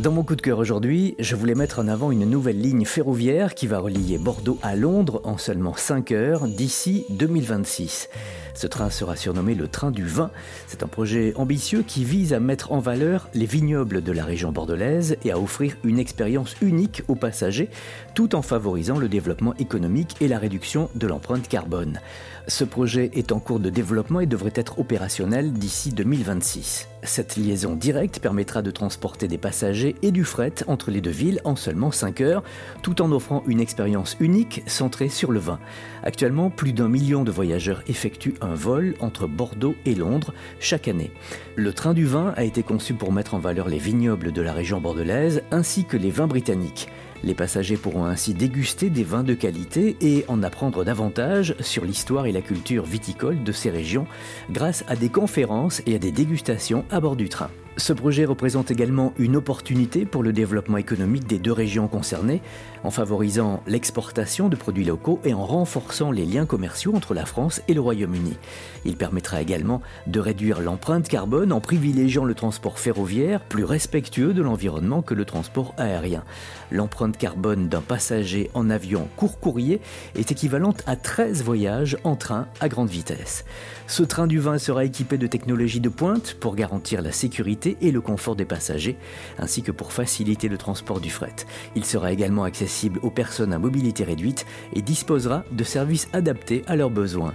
[0.00, 3.54] Dans mon coup de cœur aujourd'hui, je voulais mettre en avant une nouvelle ligne ferroviaire
[3.54, 8.08] qui va relier Bordeaux à Londres en seulement 5 heures d'ici 2026.
[8.54, 10.30] Ce train sera surnommé le train du vin.
[10.66, 14.50] C'est un projet ambitieux qui vise à mettre en valeur les vignobles de la région
[14.50, 17.68] bordelaise et à offrir une expérience unique aux passagers
[18.14, 22.00] tout en favorisant le développement économique et la réduction de l'empreinte carbone.
[22.46, 26.88] Ce projet est en cours de développement et devrait être opérationnel d'ici 2026.
[27.02, 31.40] Cette liaison directe permettra de transporter des passagers et du fret entre les deux villes
[31.44, 32.42] en seulement 5 heures,
[32.82, 35.58] tout en offrant une expérience unique centrée sur le vin.
[36.02, 41.10] Actuellement, plus d'un million de voyageurs effectuent un vol entre Bordeaux et Londres chaque année.
[41.56, 44.52] Le train du vin a été conçu pour mettre en valeur les vignobles de la
[44.52, 46.88] région bordelaise ainsi que les vins britanniques.
[47.24, 52.26] Les passagers pourront ainsi déguster des vins de qualité et en apprendre davantage sur l'histoire
[52.26, 54.06] et la culture viticole de ces régions
[54.50, 57.48] grâce à des conférences et à des dégustations à bord du train.
[57.76, 62.40] Ce projet représente également une opportunité pour le développement économique des deux régions concernées,
[62.84, 67.62] en favorisant l'exportation de produits locaux et en renforçant les liens commerciaux entre la France
[67.66, 68.36] et le Royaume-Uni.
[68.84, 74.42] Il permettra également de réduire l'empreinte carbone en privilégiant le transport ferroviaire plus respectueux de
[74.42, 76.22] l'environnement que le transport aérien.
[76.70, 79.80] L'empreinte carbone d'un passager en avion court courrier
[80.14, 83.44] est équivalente à 13 voyages en train à grande vitesse.
[83.86, 87.90] Ce train du vin sera équipé de technologies de pointe pour garantir la sécurité et
[87.90, 88.96] le confort des passagers,
[89.38, 91.34] ainsi que pour faciliter le transport du fret.
[91.76, 96.76] Il sera également accessible aux personnes à mobilité réduite et disposera de services adaptés à
[96.76, 97.34] leurs besoins.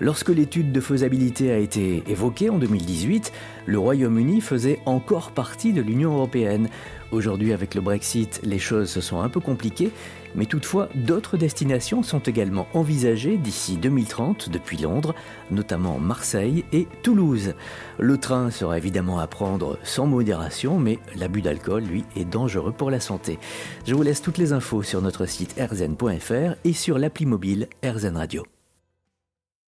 [0.00, 3.32] Lorsque l'étude de faisabilité a été évoquée en 2018,
[3.66, 6.68] le Royaume-Uni faisait encore partie de l'Union européenne.
[7.12, 9.92] Aujourd'hui, avec le Brexit, les choses se sont un peu compliquées,
[10.34, 15.14] mais toutefois, d'autres destinations sont également envisagées d'ici 2030 depuis Londres,
[15.52, 17.54] notamment Marseille et Toulouse.
[17.98, 22.90] Le train sera évidemment à prendre sans modération, mais l'abus d'alcool, lui, est dangereux pour
[22.90, 23.38] la santé.
[23.86, 28.16] Je vous laisse toutes les infos sur notre site erzen.fr et sur l'appli mobile Erzen
[28.16, 28.44] Radio.